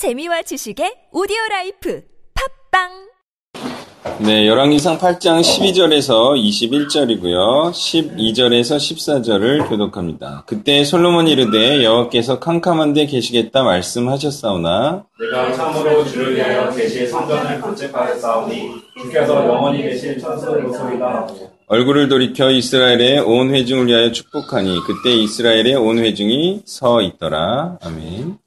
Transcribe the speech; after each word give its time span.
재미와 0.00 0.40
지식의 0.40 1.12
오디오 1.12 1.36
라이프 1.50 2.00
팟빵 2.72 2.88
네, 4.24 4.48
열왕기상 4.48 4.96
8장 4.96 5.42
12절에서 5.42 6.40
21절이고요. 6.40 7.70
12절에서 7.70 8.78
14절을 8.78 9.68
교독합니다. 9.68 10.44
그때 10.46 10.84
솔로몬이 10.84 11.32
이르되 11.32 11.84
여호와께서 11.84 12.40
캄캄한데 12.40 13.04
계시겠다 13.04 13.62
말씀하셨사오나 13.62 15.04
내가 15.20 15.52
참으로 15.52 16.02
주를 16.06 16.34
위하여 16.34 16.70
계실 16.70 17.06
성전을 17.06 17.60
건축하였사오니 17.60 18.70
주께서 19.02 19.46
영원히 19.46 19.82
계실 19.82 20.18
처소로소이다. 20.18 21.26
얼굴을 21.66 22.08
돌이켜 22.08 22.50
이스라엘의 22.50 23.18
온 23.18 23.54
회중을 23.54 23.88
위하여 23.88 24.12
축복하니 24.12 24.80
그때 24.86 25.14
이스라엘의 25.14 25.74
온 25.74 25.98
회중이 25.98 26.62
서 26.64 27.02
있더라. 27.02 27.76
아멘. 27.82 28.38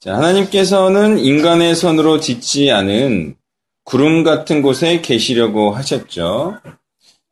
자, 0.00 0.16
하나님께서는 0.16 1.18
인간의 1.18 1.74
손으로 1.74 2.20
짓지 2.20 2.70
않은 2.70 3.36
구름 3.84 4.24
같은 4.24 4.62
곳에 4.62 5.00
계시려고 5.02 5.72
하셨죠. 5.72 6.58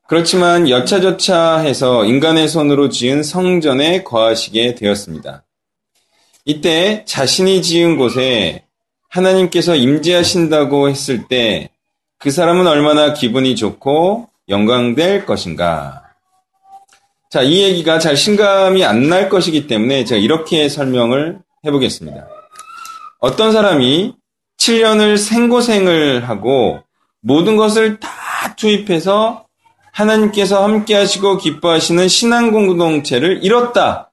그렇지만 0.06 0.68
여차저차 0.68 1.58
해서 1.58 2.04
인간의 2.04 2.48
손으로 2.48 2.88
지은 2.90 3.22
성전에 3.22 4.02
거하시게 4.04 4.74
되었습니다. 4.74 5.44
이때 6.44 7.04
자신이 7.06 7.62
지은 7.62 7.96
곳에 7.96 8.64
하나님께서 9.08 9.74
임재하신다고 9.74 10.88
했을 10.88 11.26
때 11.28 11.70
그 12.20 12.32
사람은 12.32 12.66
얼마나 12.66 13.12
기분이 13.12 13.54
좋고 13.54 14.28
영광될 14.48 15.24
것인가. 15.24 16.02
자, 17.30 17.42
이 17.42 17.62
얘기가 17.62 18.00
잘 18.00 18.16
신감이 18.16 18.84
안 18.84 19.08
날 19.08 19.28
것이기 19.28 19.68
때문에 19.68 20.04
제가 20.04 20.20
이렇게 20.20 20.68
설명을 20.68 21.38
해보겠습니다. 21.64 22.26
어떤 23.18 23.52
사람이 23.52 24.14
7년을 24.58 25.16
생고생을 25.18 26.28
하고 26.28 26.82
모든 27.20 27.56
것을 27.56 27.98
다 28.00 28.54
투입해서 28.56 29.46
하나님께서 29.92 30.62
함께 30.62 30.94
하시고 30.94 31.38
기뻐하시는 31.38 32.06
신앙 32.08 32.52
공동체를 32.52 33.44
잃었다. 33.44 34.12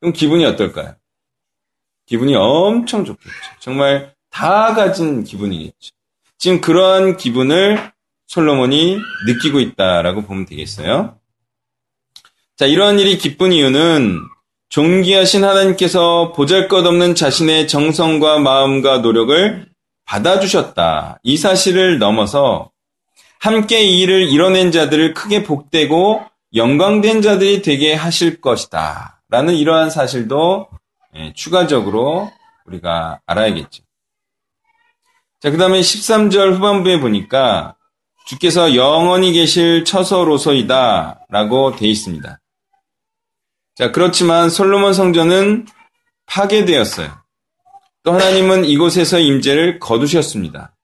그럼 0.00 0.12
기분이 0.12 0.44
어떨까요? 0.44 0.94
기분이 2.06 2.34
엄청 2.36 3.04
좋겠죠. 3.04 3.32
정말 3.58 4.14
다 4.30 4.74
가진 4.74 5.24
기분이겠죠. 5.24 5.90
지금 6.38 6.60
그러한 6.60 7.16
기분을 7.16 7.92
솔로몬이 8.28 8.98
느끼고 9.26 9.58
있다라고 9.60 10.22
보면 10.22 10.46
되겠어요. 10.46 11.18
자, 12.56 12.66
이러한 12.66 12.98
일이 12.98 13.18
기쁜 13.18 13.52
이유는 13.52 14.20
존귀하신 14.78 15.42
하나님께서 15.42 16.30
보잘것없는 16.36 17.16
자신의 17.16 17.66
정성과 17.66 18.38
마음과 18.38 18.98
노력을 18.98 19.66
받아주셨다. 20.04 21.18
이 21.24 21.36
사실을 21.36 21.98
넘어서 21.98 22.70
함께 23.40 23.82
이 23.82 23.98
일을 24.02 24.28
이뤄낸 24.28 24.70
자들을 24.70 25.14
크게 25.14 25.42
복되고 25.42 26.22
영광된 26.54 27.22
자들이 27.22 27.62
되게 27.62 27.92
하실 27.92 28.40
것이다. 28.40 29.20
라는 29.28 29.54
이러한 29.54 29.90
사실도 29.90 30.68
예, 31.16 31.32
추가적으로 31.34 32.30
우리가 32.66 33.20
알아야겠죠. 33.26 33.82
자, 35.40 35.50
그 35.50 35.56
다음에 35.56 35.80
13절 35.80 36.54
후반부에 36.54 37.00
보니까 37.00 37.74
주께서 38.28 38.76
영원히 38.76 39.32
계실 39.32 39.84
처소로서이다 39.84 41.26
라고 41.30 41.74
돼 41.74 41.88
있습니다. 41.88 42.38
자, 43.78 43.92
그렇지만 43.92 44.50
솔로몬 44.50 44.92
성전은 44.92 45.68
파괴되었어요. 46.26 47.16
또 48.02 48.12
하나님은 48.12 48.64
이곳에서 48.64 49.20
임재를 49.20 49.78
거두셨습니다. 49.78 50.74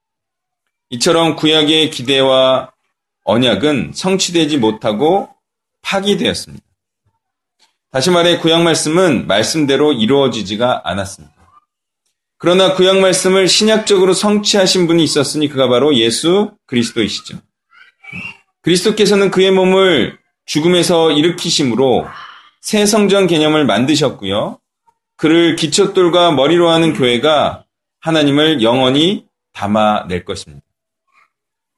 이처럼 0.90 1.34
구약의 1.34 1.90
기대와 1.90 2.70
언약은 3.24 3.94
성취되지 3.96 4.58
못하고 4.58 5.28
파기되었습니다. 5.82 6.64
다시 7.90 8.10
말해 8.10 8.38
구약 8.38 8.62
말씀은 8.62 9.26
말씀대로 9.26 9.92
이루어지지가 9.92 10.82
않았습니다. 10.84 11.34
그러나 12.38 12.74
구약 12.74 12.98
말씀을 13.00 13.48
신약적으로 13.48 14.12
성취하신 14.12 14.86
분이 14.86 15.02
있었으니 15.02 15.48
그가 15.48 15.68
바로 15.68 15.96
예수 15.96 16.52
그리스도이시죠. 16.66 17.38
그리스도께서는 18.62 19.32
그의 19.32 19.50
몸을 19.50 20.16
죽음에서 20.46 21.10
일으키심으로 21.10 22.06
새 22.64 22.86
성전 22.86 23.26
개념을 23.26 23.66
만드셨고요. 23.66 24.58
그를 25.18 25.54
기초돌과 25.54 26.32
머리로 26.32 26.70
하는 26.70 26.94
교회가 26.94 27.66
하나님을 28.00 28.62
영원히 28.62 29.26
담아낼 29.52 30.24
것입니다. 30.24 30.64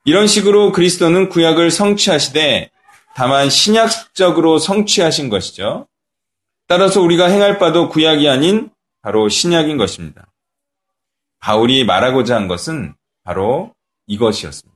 이런 0.05 0.29
식으로 0.29 0.71
그리스도는 0.71 1.29
구약을 1.29 1.73
성취하시되 1.73 2.71
다만 3.17 3.51
신약적으로 3.51 4.59
성취하신 4.61 5.29
것이죠. 5.29 5.89
따라서 6.69 7.01
우리가 7.01 7.27
행할 7.27 7.59
바도 7.59 7.89
구약이 7.89 8.29
아닌 8.29 8.71
바로 9.03 9.29
신약인 9.29 9.79
것입니다. 9.79 10.29
바울이 11.41 11.85
말하고자 11.85 12.37
한 12.37 12.47
것은 12.47 12.95
바로 13.25 13.75
이것이었습니다. 14.07 14.76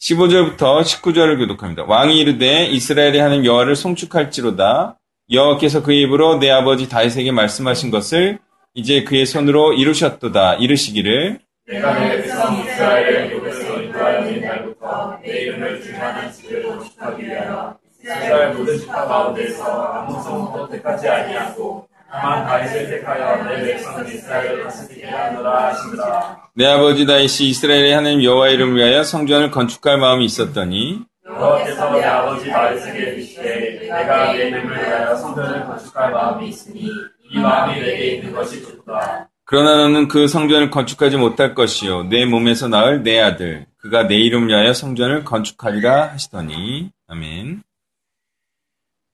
15절부터 0.00 0.82
19절을 0.82 1.38
교독합니다. 1.38 1.84
왕이 1.84 2.18
이르되 2.18 2.66
이스라엘의 2.66 3.18
하는 3.18 3.44
여호와를 3.44 3.76
송축할지로다. 3.76 4.98
여호와께서 5.30 5.82
그의 5.82 6.02
입으로 6.02 6.38
내 6.38 6.50
아버지 6.50 6.88
다윗에게 6.88 7.32
말씀하신 7.32 7.90
것을 7.90 8.38
이제 8.74 9.04
그의 9.04 9.24
손으로 9.24 9.72
이루셨도다. 9.72 10.56
이르시기를 10.56 11.40
내가 11.66 11.98
내 11.98 12.16
백성 12.16 12.60
이스라엘의 12.60 13.30
족에서 13.30 13.82
인도하여진 13.82 14.40
날부터 14.42 15.18
내 15.24 15.30
이름을 15.40 15.82
중요한 15.82 16.30
집을 16.30 16.62
건축하기 16.62 17.24
위하여 17.24 17.76
이스라엘 17.98 18.54
모든 18.54 18.78
지파 18.78 19.06
가운데서 19.06 19.64
아무 19.64 20.22
성도 20.22 20.68
택하지 20.68 21.08
아니하고 21.08 21.88
다만 22.10 22.46
다윗을 22.46 22.88
택하여 22.88 23.42
내 23.44 23.62
백성 23.62 24.06
이스라엘을 24.06 24.64
다스리게 24.64 25.06
하노라 25.06 25.66
하시니라. 25.68 26.40
내 26.54 26.66
아버지 26.66 27.04
다윗이 27.04 27.48
이스라엘의 27.50 27.92
하나님 27.92 28.22
여호와 28.22 28.48
이름을 28.48 28.76
위하여 28.76 29.02
성전을 29.02 29.50
건축할 29.50 29.98
마음이 29.98 30.24
있었더니 30.24 31.00
여호와께서 31.26 31.90
내 31.90 32.04
아버지 32.04 32.48
다윗에게 32.48 32.98
이르시되 32.98 33.88
내가 33.90 34.32
내 34.32 34.46
이름을 34.46 34.76
위하여 34.76 35.16
성전을 35.16 35.66
건축할 35.66 36.12
마음이 36.12 36.48
있으니 36.48 36.90
이 37.30 37.38
마음이 37.38 37.80
내게 37.80 38.06
있는 38.16 38.32
것이 38.32 38.62
좋다. 38.62 39.28
그러나 39.44 39.76
너는 39.76 40.08
그 40.08 40.26
성전을 40.26 40.70
건축하지 40.70 41.16
못할 41.16 41.54
것이요 41.54 42.04
내 42.04 42.24
몸에서 42.24 42.68
낳을 42.68 43.02
내 43.02 43.20
아들 43.20 43.66
그가 43.78 44.06
내 44.08 44.16
이름을 44.16 44.48
위하여 44.48 44.72
성전을 44.72 45.24
건축하리라 45.24 46.12
하시더니 46.12 46.90
아멘. 47.08 47.62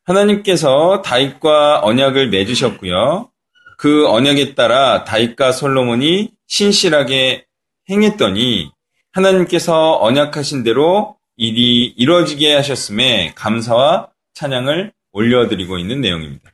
하나님께서 0.04 1.02
다윗과 1.02 1.80
언약을 1.82 2.28
맺으셨고요. 2.30 3.30
그 3.78 4.08
언약에 4.08 4.54
따라 4.54 5.04
다윗과 5.04 5.52
솔로몬이 5.52 6.30
신실하게 6.46 7.46
행했더니 7.90 8.70
하나님께서 9.12 9.98
언약하신 10.00 10.62
대로 10.64 11.16
일이 11.36 11.86
이루어지게 11.96 12.54
하셨음에 12.54 13.32
감사와 13.34 14.08
찬양을 14.34 14.92
올려드리고 15.12 15.78
있는 15.78 16.00
내용입니다. 16.00 16.50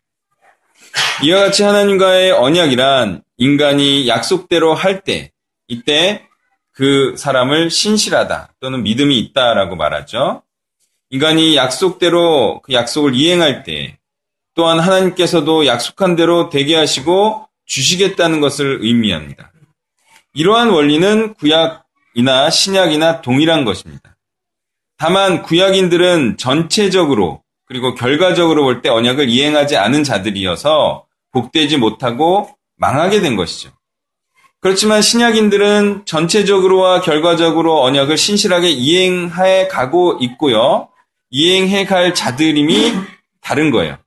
이와 1.22 1.40
같이 1.40 1.62
하나님과의 1.62 2.32
언약이란 2.32 3.22
인간이 3.36 4.08
약속대로 4.08 4.74
할 4.74 5.02
때, 5.02 5.32
이때 5.66 6.26
그 6.72 7.14
사람을 7.16 7.70
신실하다 7.70 8.54
또는 8.60 8.82
믿음이 8.82 9.18
있다라고 9.18 9.76
말하죠. 9.76 10.42
인간이 11.10 11.56
약속대로 11.56 12.60
그 12.62 12.72
약속을 12.72 13.14
이행할 13.14 13.62
때, 13.64 13.98
또한 14.54 14.78
하나님께서도 14.80 15.66
약속한 15.66 16.16
대로 16.16 16.50
되게 16.50 16.74
하시고 16.74 17.46
주시겠다는 17.66 18.40
것을 18.40 18.78
의미합니다. 18.82 19.52
이러한 20.34 20.70
원리는 20.70 21.34
구약이나 21.34 22.50
신약이나 22.50 23.20
동일한 23.22 23.64
것입니다. 23.64 24.16
다만 24.98 25.42
구약인들은 25.42 26.36
전체적으로 26.38 27.42
그리고 27.66 27.94
결과적으로 27.94 28.64
볼 28.64 28.82
때 28.82 28.88
언약을 28.88 29.28
이행하지 29.28 29.76
않은 29.76 30.02
자들이어서 30.04 31.06
복되지 31.32 31.76
못하고 31.76 32.50
망하게 32.76 33.20
된 33.20 33.36
것이죠. 33.36 33.70
그렇지만 34.60 35.02
신약인들은 35.02 36.02
전체적으로와 36.04 37.00
결과적으로 37.02 37.82
언약을 37.82 38.16
신실하게 38.16 38.70
이행해 38.70 39.68
가고 39.68 40.18
있고요. 40.20 40.88
이행해 41.30 41.84
갈 41.84 42.14
자들임이 42.14 42.92
다른 43.40 43.70
거예요. 43.70 43.98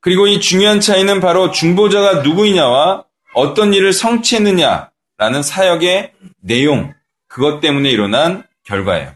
그리고 0.00 0.26
이 0.26 0.40
중요한 0.40 0.80
차이는 0.80 1.20
바로 1.20 1.50
중보자가 1.50 2.22
누구이냐와 2.22 3.04
어떤 3.34 3.74
일을 3.74 3.92
성취했느냐라는 3.92 5.42
사역의 5.42 6.12
내용, 6.40 6.94
그것 7.28 7.60
때문에 7.60 7.90
일어난 7.90 8.44
결과예요. 8.64 9.14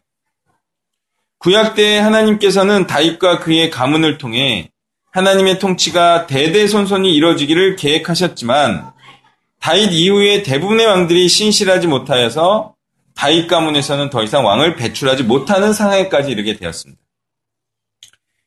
구약 1.38 1.74
때 1.74 1.98
하나님께서는 1.98 2.86
다윗과 2.86 3.40
그의 3.40 3.70
가문을 3.70 4.18
통해 4.18 4.70
하나님의 5.10 5.58
통치가 5.58 6.26
대대손손이 6.26 7.14
이루어지기를 7.14 7.76
계획하셨지만 7.76 8.90
다윗 9.60 9.92
이후에 9.92 10.42
대부분의 10.42 10.86
왕들이 10.86 11.28
신실하지 11.28 11.86
못하여서 11.86 12.73
다윗 13.14 13.46
가문에서는 13.46 14.10
더 14.10 14.22
이상 14.22 14.44
왕을 14.44 14.76
배출하지 14.76 15.22
못하는 15.22 15.72
상황에까지 15.72 16.30
이르게 16.30 16.56
되었습니다. 16.56 17.00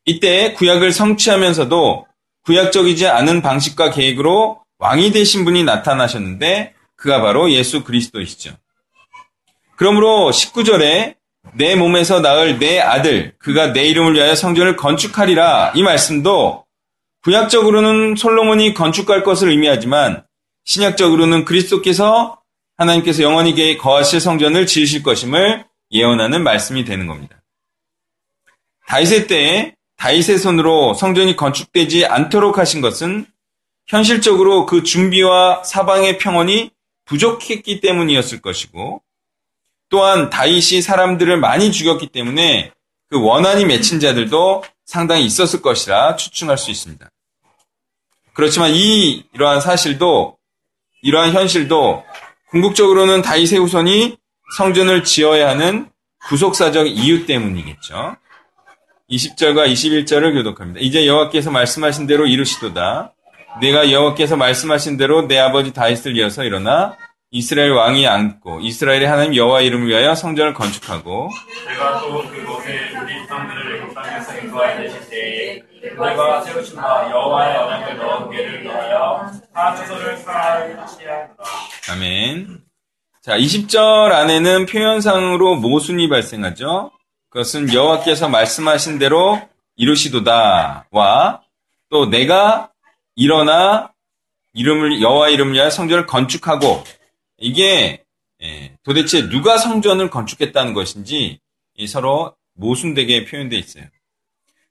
이때 0.06 0.54
구약을 0.54 0.92
성취하면서도 0.92 2.08
구약적이지 2.44 3.08
않은 3.08 3.42
방식과 3.42 3.92
계획으로 3.92 4.62
왕이 4.80 5.12
되신 5.12 5.44
분이 5.44 5.64
나타나셨는데 5.64 6.74
그가 6.96 7.22
바로 7.22 7.52
예수 7.52 7.84
그리스도이시죠. 7.84 8.56
그러므로 9.76 10.32
19절에 10.32 11.16
내 11.54 11.76
몸에서 11.76 12.20
낳을 12.20 12.60
내 12.60 12.80
아들 12.80 13.34
그가 13.38 13.74
내 13.74 13.86
이름을 13.86 14.16
위하여 14.16 14.36
성전을 14.36 14.76
건축하리라 14.76 15.74
이 15.76 15.84
말씀도 15.84 16.66
구약적으로는 17.24 18.16
솔로몬이 18.16 18.74
건축할 18.74 19.24
것을 19.24 19.50
의미하지만 19.50 20.24
신약적으로는 20.66 21.46
그리스도께서 21.46 22.40
하나님께서 22.78 23.24
영원히 23.24 23.78
거하실 23.78 24.20
성전을 24.20 24.68
지으실 24.68 25.04
것임을 25.04 25.66
예언하는 25.92 26.44
말씀이 26.44 26.86
되는 26.86 27.08
겁니다. 27.08 27.42
다윗의 28.88 29.28
때에 29.28 29.76
다윗의 29.98 30.38
손으로 30.38 30.94
성전이 30.94 31.36
건축되지 31.36 32.06
않도록 32.06 32.58
하신 32.58 32.82
것은 32.82 33.26
현실적으로 33.88 34.66
그 34.66 34.84
준비와 34.84 35.64
사방의 35.64 36.20
평원이 36.20 36.72
부족했기 37.06 37.80
때문이었을 37.82 38.42
것이고 38.42 39.02
또한 39.90 40.30
다윗이 40.30 40.82
사람들을 40.82 41.38
많이 41.38 41.72
죽였기 41.72 42.08
때문에 42.08 42.72
그 43.10 43.22
원한이 43.22 43.66
맺힌 43.66 44.00
자들도 44.00 44.64
상당히 44.86 45.26
있었을 45.26 45.62
것이라 45.62 46.18
추측할 46.18 46.58
수 46.58 46.70
있습니다. 46.70 47.10
그렇지만 48.34 48.72
이 48.74 49.24
이러한 49.34 49.62
사실도 49.62 50.38
이러한 51.02 51.34
현실도 51.34 52.04
궁극적으로는 52.50 53.24
후손이 53.58 54.18
성전을 54.58 55.04
지어야 55.04 55.50
하는 55.50 55.90
구속사적 56.28 56.88
이유 56.88 57.26
때문이겠죠. 57.26 58.16
20절과 59.10 59.72
21절을 59.72 60.34
교독합니다. 60.34 60.80
이제 60.82 61.08
여호와께서 61.08 61.52
말씀하신 61.52 62.08
대로 62.08 62.26
이루시도다. 62.26 63.14
내가 63.62 63.92
여호와께서 63.92 64.36
말씀하신 64.36 64.98
대로 64.98 65.28
내 65.28 65.38
아버지 65.40 65.74
다윗을 65.74 66.18
이어서 66.18 66.44
일어나 66.44 66.96
이스라엘 67.32 67.72
왕이 67.72 68.08
앉고 68.08 68.62
이스라엘의 68.62 69.08
하나님 69.08 69.36
여호와 69.36 69.62
이름을 69.62 69.88
위하여 69.88 70.16
성전을 70.16 70.54
건축하고 70.54 71.30
내가 71.68 72.00
또 72.02 72.22
그곳에 72.30 72.94
우리 73.02 73.28
땅들을 73.28 73.76
애굽 73.78 73.94
땅에서 73.94 74.40
인도하여 74.40 74.80
내실 74.80 75.10
때에 75.10 75.62
내가 75.98 76.42
세우신 76.42 76.76
바 76.76 77.10
여호와의 77.12 77.58
언약을 77.58 77.98
넣은 77.98 78.30
괴를 78.32 78.64
넣하여 78.64 79.32
다 79.54 79.76
처소를 79.76 80.18
살아치하노라 80.18 81.36
아멘. 81.92 82.62
자, 83.22 83.38
20절 83.38 84.12
안에는 84.12 84.68
표현상으로 84.68 85.56
모순이 85.56 86.08
발생하죠. 86.08 86.92
그것은 87.30 87.74
여호와께서 87.74 88.30
말씀하신 88.30 89.00
대로 89.00 89.42
이루시도다와 89.76 91.42
또 91.90 92.06
내가 92.10 92.72
일어나 93.16 93.94
이름을 94.54 95.02
여호와 95.02 95.30
이름을 95.30 95.54
위하여 95.54 95.70
성전을 95.70 96.06
건축하고 96.06 96.84
이게 97.38 98.04
예, 98.42 98.76
도대체 98.84 99.30
누가 99.30 99.58
성전을 99.58 100.10
건축했다는 100.10 100.74
것인지 100.74 101.40
서로 101.88 102.36
모순되게 102.54 103.26
표현되어 103.26 103.60
있어요. 103.60 103.86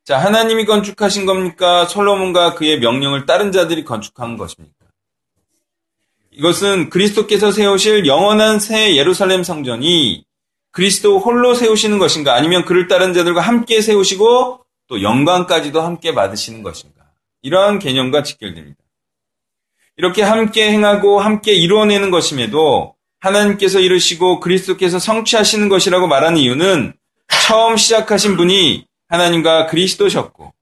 자, 0.06 0.18
하나님이 0.18 0.66
건축하신 0.66 1.26
겁니까? 1.26 1.84
솔로몬과 1.84 2.54
그의 2.54 2.78
명령을 2.78 3.26
따른 3.26 3.50
자들이 3.50 3.84
건축한 3.84 4.36
것입니까? 4.36 4.72
이것은 6.30 6.90
그리스도께서 6.90 7.50
세우실 7.50 8.06
영원한 8.06 8.60
새 8.60 8.94
예루살렘 8.94 9.42
성전이 9.42 10.24
그리스도 10.70 11.18
홀로 11.18 11.54
세우시는 11.54 11.98
것인가? 11.98 12.36
아니면 12.36 12.64
그를 12.64 12.86
따른 12.86 13.14
자들과 13.14 13.40
함께 13.40 13.80
세우시고 13.80 14.60
또 14.86 15.02
영광까지도 15.02 15.80
함께 15.80 16.14
받으시는 16.14 16.62
것인가? 16.62 17.02
이러한 17.42 17.80
개념과 17.80 18.22
직결됩니다. 18.22 18.78
이렇게 19.96 20.22
함께 20.22 20.70
행하고 20.70 21.18
함께 21.18 21.52
이루어내는 21.52 22.12
것임에도 22.12 22.94
하나님께서 23.18 23.80
이루시고 23.80 24.38
그리스도께서 24.38 25.00
성취하시는 25.00 25.68
것이라고 25.68 26.06
말하는 26.06 26.38
이유는 26.38 26.92
처음 27.48 27.76
시작하신 27.76 28.36
분이 28.36 28.86
하나님과 29.08 29.66
그리스도셨고 29.66 30.52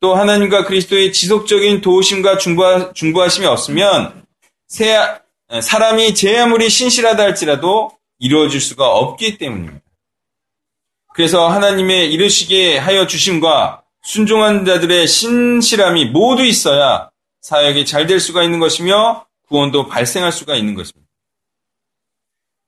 또 0.00 0.14
하나님과 0.14 0.64
그리스도의 0.64 1.12
지속적인 1.12 1.80
도우심과 1.80 2.38
중보하, 2.38 3.28
심이 3.28 3.46
없으면 3.46 4.26
새, 4.66 4.98
사람이 5.62 6.14
제 6.14 6.38
아무리 6.38 6.68
신실하다 6.68 7.22
할지라도 7.22 7.92
이루어질 8.18 8.60
수가 8.60 8.88
없기 8.88 9.38
때문입니다. 9.38 9.84
그래서 11.14 11.48
하나님의 11.48 12.12
이르시게 12.12 12.76
하여 12.78 13.06
주심과 13.06 13.82
순종한 14.02 14.64
자들의 14.64 15.06
신실함이 15.06 16.06
모두 16.06 16.44
있어야 16.44 17.10
사역이 17.40 17.86
잘 17.86 18.06
될 18.06 18.20
수가 18.20 18.42
있는 18.42 18.58
것이며 18.58 19.26
구원도 19.48 19.88
발생할 19.88 20.32
수가 20.32 20.56
있는 20.56 20.74
것입니다. 20.74 21.08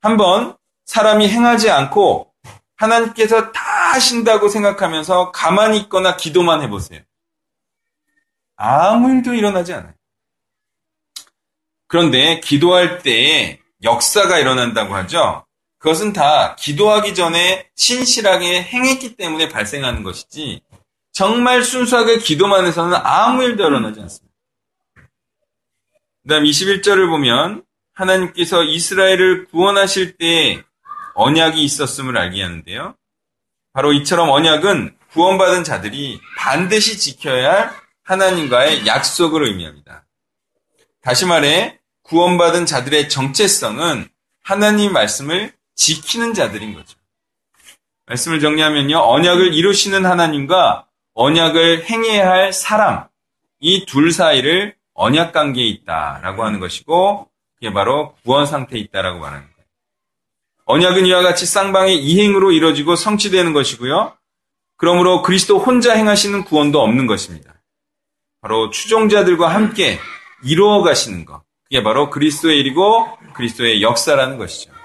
한번 0.00 0.56
사람이 0.84 1.28
행하지 1.28 1.70
않고 1.70 2.32
하나님께서 2.76 3.52
다 3.52 3.75
하신다고 3.96 4.48
생각하면서 4.48 5.32
가만히 5.32 5.78
있거나 5.81 6.16
기도만 6.16 6.62
해보세요. 6.62 7.00
아무 8.56 9.10
일도 9.14 9.34
일어나지 9.34 9.72
않아요. 9.72 9.94
그런데 11.88 12.40
기도할 12.40 12.98
때 13.02 13.60
역사가 13.82 14.38
일어난다고 14.38 14.94
하죠. 14.94 15.44
그것은 15.78 16.12
다 16.12 16.56
기도하기 16.56 17.14
전에 17.14 17.69
신실하게 17.75 18.62
행했기 18.62 19.16
때문에 19.16 19.48
발생하는 19.48 20.02
것이지 20.02 20.62
정말 21.12 21.62
순수하게 21.62 22.19
기도만 22.19 22.66
해서는 22.66 22.99
아무 23.02 23.44
일도 23.44 23.66
일어나지 23.66 24.00
않습니다. 24.00 24.34
그 26.22 26.28
다음 26.28 26.44
21절을 26.44 27.08
보면 27.08 27.64
하나님께서 27.94 28.64
이스라엘을 28.64 29.46
구원하실 29.46 30.16
때 30.16 30.62
언약이 31.14 31.62
있었음을 31.62 32.19
알게 32.19 32.42
하는데요. 32.42 32.94
바로 33.76 33.93
이처럼 33.93 34.31
언약은 34.31 34.96
구원받은 35.12 35.62
자들이 35.62 36.19
반드시 36.38 36.99
지켜야 36.99 37.52
할 37.52 37.70
하나님과의 38.05 38.87
약속을 38.87 39.44
의미합니다. 39.44 40.06
다시 41.02 41.26
말해 41.26 41.78
구원받은 42.05 42.64
자들의 42.64 43.11
정체성은 43.11 44.08
하나님 44.43 44.95
말씀을 44.95 45.52
지키는 45.75 46.33
자들인 46.33 46.73
거죠. 46.73 46.97
말씀을 48.06 48.40
정리하면요. 48.40 48.97
언약을 48.97 49.52
이루시는 49.52 50.06
하나님과 50.06 50.87
언약을 51.12 51.85
행해야 51.85 52.30
할 52.30 52.52
사람, 52.54 53.06
이 53.61 53.85
둘 53.85 54.11
사이를 54.11 54.75
언약 54.95 55.33
관계에 55.33 55.66
있다라고 55.66 56.45
하는 56.45 56.61
것이고, 56.61 57.28
그게 57.56 57.75
바로 57.75 58.14
구원 58.25 58.47
상태에 58.47 58.78
있다라고 58.80 59.18
말하는 59.18 59.42
거예요. 59.42 59.55
언약은 60.66 61.06
이와 61.06 61.23
같이 61.23 61.46
쌍방의 61.46 61.99
이행으로 61.99 62.52
이루어지고 62.52 62.96
성취되는 62.96 63.52
것이고요. 63.52 64.16
그러므로 64.76 65.23
그리스도 65.23 65.58
혼자 65.58 65.94
행하시는 65.94 66.44
구원도 66.44 66.80
없는 66.80 67.06
것입니다. 67.06 67.54
바로 68.40 68.70
추종자들과 68.70 69.49
함께 69.49 69.99
이루어 70.44 70.82
가시는 70.82 71.25
것. 71.25 71.42
그게 71.64 71.82
바로 71.82 72.11
그리스도의 72.11 72.58
일이고 72.61 73.08
그리스도의 73.35 73.82
역사라는 73.82 74.38
것이죠. 74.38 74.75